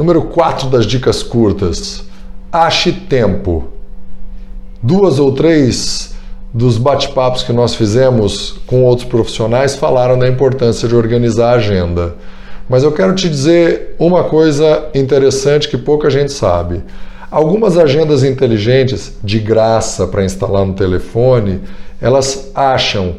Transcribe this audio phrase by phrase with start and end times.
[0.00, 2.02] Número 4 das dicas curtas.
[2.50, 3.64] Ache tempo.
[4.82, 6.14] Duas ou três
[6.54, 12.14] dos bate-papos que nós fizemos com outros profissionais falaram da importância de organizar a agenda.
[12.66, 16.82] Mas eu quero te dizer uma coisa interessante que pouca gente sabe.
[17.30, 21.60] Algumas agendas inteligentes, de graça para instalar no telefone,
[22.00, 23.16] elas acham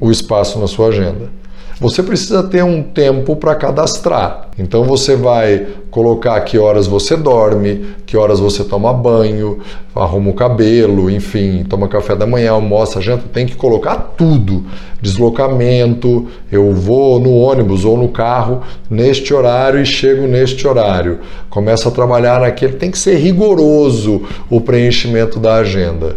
[0.00, 1.30] o espaço na sua agenda
[1.78, 4.48] você precisa ter um tempo para cadastrar.
[4.58, 9.58] Então você vai colocar que horas você dorme, que horas você toma banho,
[9.94, 14.64] arruma o cabelo, enfim, toma café da manhã, almoça, janta, tem que colocar tudo.
[15.02, 21.20] Deslocamento, eu vou no ônibus ou no carro neste horário e chego neste horário.
[21.50, 26.16] Começa a trabalhar naquele, tem que ser rigoroso o preenchimento da agenda.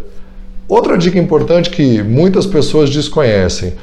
[0.69, 3.73] Outra dica importante que muitas pessoas desconhecem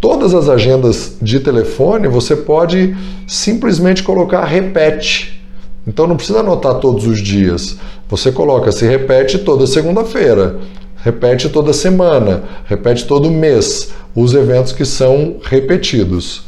[0.00, 2.96] Todas as agendas de telefone você pode
[3.26, 5.44] simplesmente colocar repete.
[5.86, 7.76] Então não precisa anotar todos os dias.
[8.08, 10.58] Você coloca se repete toda segunda-feira,
[10.96, 16.44] repete toda semana, repete todo mês os eventos que são repetidos.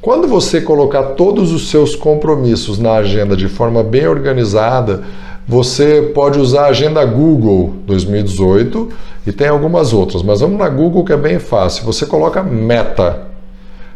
[0.00, 5.02] Quando você colocar todos os seus compromissos na agenda de forma bem organizada,
[5.48, 8.90] você pode usar a agenda Google 2018
[9.26, 11.86] e tem algumas outras, mas vamos na Google que é bem fácil.
[11.86, 13.22] Você coloca meta.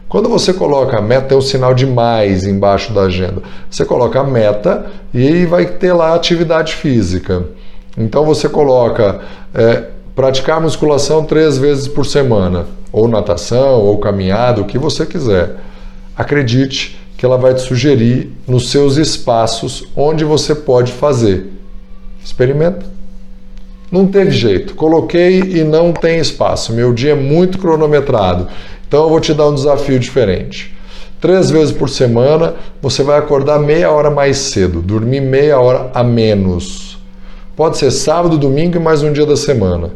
[0.09, 3.42] Quando você coloca meta, tem um sinal de mais embaixo da agenda.
[3.70, 7.44] Você coloca meta e vai ter lá atividade física.
[7.98, 9.20] Então você coloca
[9.55, 15.56] é, praticar musculação três vezes por semana, ou natação, ou caminhada, o que você quiser.
[16.16, 21.53] Acredite, que ela vai te sugerir nos seus espaços onde você pode fazer.
[22.20, 22.84] Experimenta.
[23.92, 24.75] Não teve jeito.
[24.75, 26.73] Coloquei e não tem espaço.
[26.73, 28.48] Meu dia é muito cronometrado.
[28.89, 30.75] Então eu vou te dar um desafio diferente.
[31.20, 36.03] Três vezes por semana você vai acordar meia hora mais cedo, dormir meia hora a
[36.03, 36.99] menos.
[37.55, 39.93] Pode ser sábado, domingo e mais um dia da semana.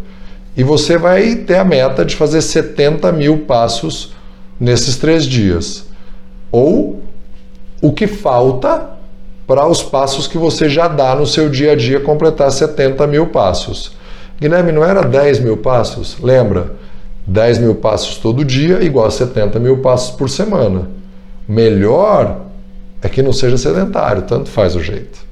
[0.57, 4.15] E você vai ter a meta de fazer 70 mil passos
[4.61, 5.87] nesses três dias.
[6.53, 7.05] Ou
[7.81, 8.91] o que falta
[9.47, 13.29] para os passos que você já dá no seu dia a dia completar 70 mil
[13.29, 13.93] passos.
[14.41, 16.17] Guilherme, não era 10 mil passos?
[16.21, 16.73] Lembra?
[17.27, 20.89] 10 mil passos todo dia igual a 70 mil passos por semana.
[21.49, 22.43] Melhor
[23.03, 25.27] é que não seja sedentário, tanto faz o jeito.